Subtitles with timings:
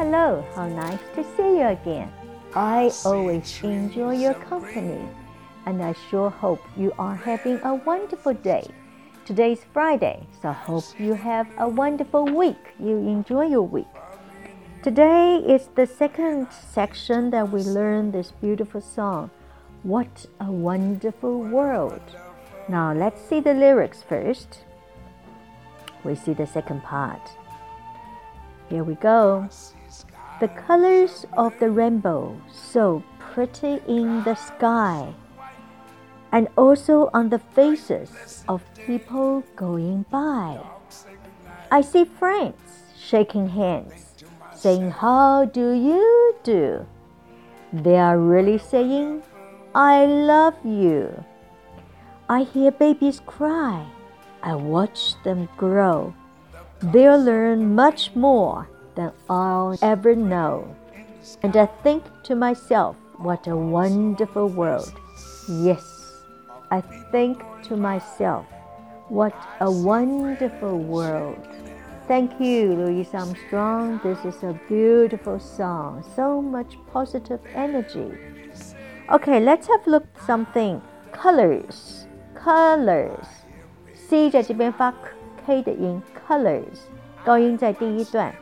[0.00, 2.10] Hello, how nice to see you again.
[2.54, 4.98] I always enjoy your company,
[5.66, 8.66] and I sure hope you are having a wonderful day.
[9.26, 12.72] Today is Friday, so I hope you have a wonderful week.
[12.78, 13.92] You enjoy your week.
[14.82, 19.30] Today is the second section that we learn this beautiful song.
[19.82, 22.00] What a wonderful world.
[22.70, 24.64] Now let's see the lyrics first.
[26.04, 27.20] We see the second part.
[28.70, 29.46] Here we go.
[30.40, 35.12] The colors of the rainbow so pretty in the sky
[36.32, 40.58] and also on the faces of people going by.
[41.70, 42.56] I see friends
[42.96, 46.86] shaking hands, saying, How do you do?
[47.70, 49.22] They are really saying,
[49.74, 51.22] I love you.
[52.30, 53.84] I hear babies cry.
[54.42, 56.14] I watch them grow.
[56.80, 58.68] They'll learn much more
[58.99, 60.67] than I'll ever know.
[61.41, 64.93] And I think to myself, what a wonderful world.
[65.47, 65.83] Yes,
[66.71, 68.45] I think to myself,
[69.09, 71.47] what a wonderful world.
[72.07, 73.99] Thank you, Louis Armstrong.
[74.03, 76.03] This is a beautiful song.
[76.15, 78.11] So much positive energy.
[79.11, 80.81] Okay, let's have a look at something.
[81.11, 83.25] Colors, colors.
[83.93, 84.93] C 在这边发
[85.45, 86.77] K 的音，colors
[87.23, 88.33] 高音在第一段。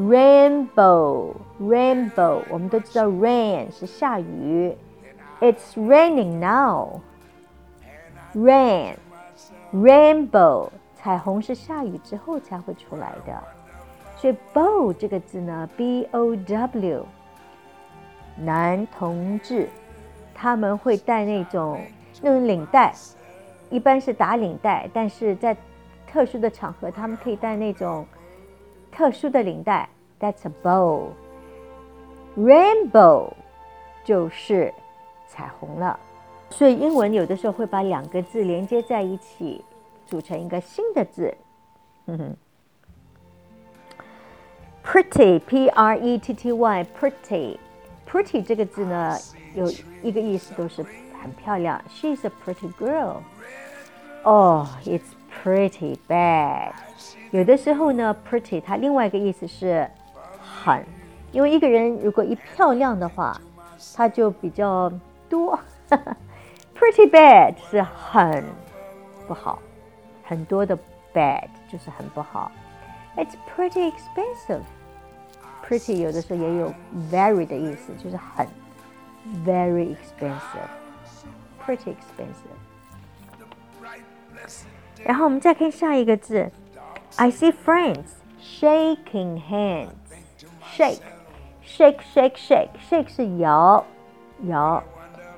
[0.00, 4.74] Rainbow, rainbow，我们都知道 rain 是下雨。
[5.40, 7.00] It's raining now.
[8.34, 8.94] Rain,
[9.74, 13.42] rainbow，彩虹是下雨之后才会出来的，
[14.16, 17.06] 所以 bow 这个字呢，b o w，
[18.36, 19.68] 男同志
[20.34, 21.78] 他们会戴那种
[22.22, 22.94] 那种领带，
[23.68, 25.54] 一般是打领带，但是在
[26.06, 28.06] 特殊的场合，他们可以戴那种
[28.99, 29.89] 特殊的领带。
[30.19, 31.09] That's a bow.
[32.37, 33.33] Rainbow
[34.03, 34.73] 就是
[35.27, 35.99] 彩虹了。
[36.49, 39.63] 所以英文有的时候会把两个字连接在一起，
[40.05, 41.35] 组成一个新的字。
[42.05, 42.35] 嗯哼，
[44.85, 49.17] pretty，p r e t t y，pretty，pretty 这个字呢，
[49.55, 49.69] 有
[50.03, 50.83] 一个意思都是
[51.21, 51.81] 很漂亮。
[51.89, 53.23] She's a pretty girl.
[54.23, 55.13] Oh, it's
[55.43, 56.71] pretty bad.
[57.31, 59.89] 有的时候呢，pretty 它另外一个意思是
[60.41, 60.85] 很，
[61.31, 63.39] 因为一个人如果一漂亮的话，
[63.95, 64.91] 他就比较
[65.29, 65.59] 多。
[66.77, 68.43] Pretty bad 是很
[69.27, 69.59] 不好，
[70.23, 70.77] 很多的
[71.13, 72.51] bad 就是很不好。
[73.15, 76.73] It's pretty expensive。Pretty 有的时候也有
[77.11, 78.47] very 的意思，就是很
[79.45, 82.57] very expensive。Pretty expensive。
[85.03, 86.51] 然后我们再看下一个字，
[87.17, 88.05] I see friends
[88.41, 90.99] shaking hands。Shake,
[91.65, 93.85] shake, shake, shake, shake 是摇
[94.43, 94.83] 摇，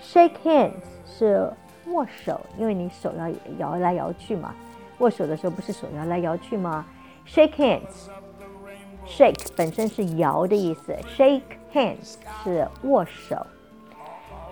[0.00, 0.72] shake hands。
[1.06, 1.52] 是
[1.86, 4.54] 握手，因为你手要摇来摇去嘛。
[4.98, 6.84] 握手的时候不是手摇来摇去吗？
[7.26, 11.42] Shake hands，shake 本身是摇的意思，shake
[11.72, 13.46] hands 是握手。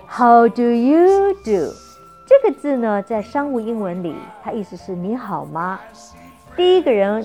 [0.06, 1.72] How do you do？
[2.47, 5.77] 这个字呢，在商务英文里，它意思是你好吗？
[6.55, 7.21] 第一个人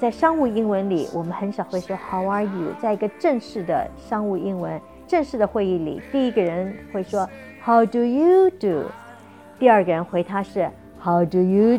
[0.00, 2.72] 在商务英文里，我们很少会说 How are you？
[2.80, 7.28] 在一个正式的商务英文、正式的会议里，第一个人会说。
[7.62, 8.86] How do you do？
[9.58, 11.78] 第二个人回他是 How do you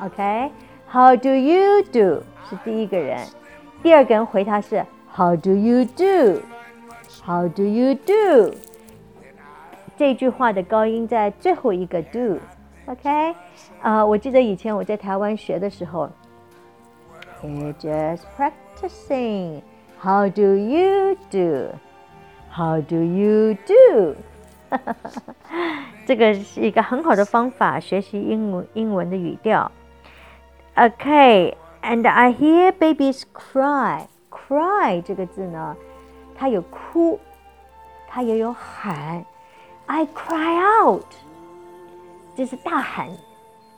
[0.00, 3.24] do？OK？How do you do 是第一个人，
[3.80, 4.84] 第二个人回他是
[5.14, 8.56] How do you do？How do you do？
[9.97, 13.35] 这句话的高音在最后一个 do，OK？
[13.81, 16.09] 啊，我记得以前我在台湾学的时候，
[17.43, 19.61] You're just practicing.
[20.01, 21.75] How do you do?
[22.51, 24.15] How do you do？
[26.05, 29.71] 这个是一个很好的方法，学习英文英文的语调。
[30.75, 34.07] Okay，and I hear babies cry.
[34.29, 35.75] Cry 这个字呢，
[36.35, 37.19] 它有哭，
[38.07, 39.23] 它也有喊。
[39.87, 41.05] I cry out，
[42.35, 43.09] 就是大喊，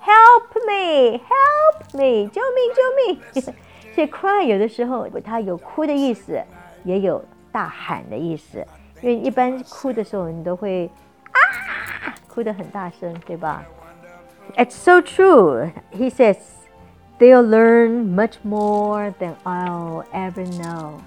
[0.02, 2.82] Help me，Help me，救命救
[3.14, 3.44] 命！
[3.94, 6.42] 所以 cry 有的时候它有哭的意思，
[6.84, 7.24] 也有。
[7.52, 8.68] 大喊的意思，
[9.00, 10.92] 因为一般哭的时候你都会
[11.32, 11.40] 啊，
[12.28, 13.64] 哭得很大声，对吧？
[14.58, 15.72] It's so true.
[15.94, 16.36] He says
[17.18, 21.00] they'll learn much more than I'll ever know.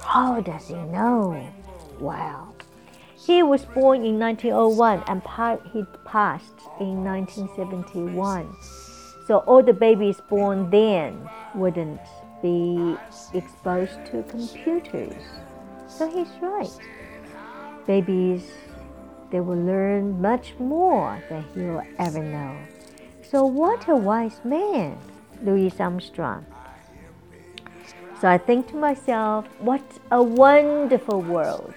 [0.00, 1.36] How does he know?
[2.00, 2.48] Wow.
[3.25, 5.21] He was born in 1901 and
[5.73, 8.55] he passed in 1971.
[9.27, 12.01] So all the babies born then wouldn't
[12.41, 12.95] be
[13.33, 15.21] exposed to computers.
[15.87, 16.71] So he's right.
[17.85, 18.43] Babies,
[19.31, 22.57] they will learn much more than he'll ever know.
[23.29, 24.97] So, what a wise man,
[25.43, 26.45] Louis Armstrong.
[28.19, 31.73] So I think to myself, what a wonderful world.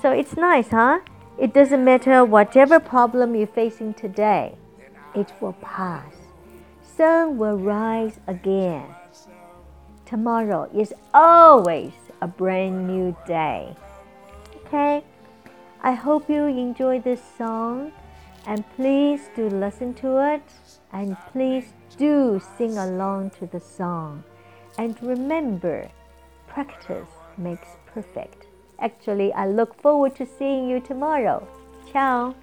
[0.00, 1.00] So it's nice, huh?
[1.38, 4.56] It doesn't matter whatever problem you're facing today,
[5.14, 6.14] it will pass.
[6.82, 8.86] Sun will rise again.
[10.06, 13.76] Tomorrow is always a brand new day.
[14.66, 15.04] Okay?
[15.82, 17.92] I hope you enjoy this song
[18.46, 20.42] and please do listen to it
[20.92, 24.24] and please do sing along to the song.
[24.78, 25.90] And remember,
[26.48, 28.49] practice makes perfect.
[28.80, 31.46] Actually, I look forward to seeing you tomorrow.
[31.92, 32.34] Ciao.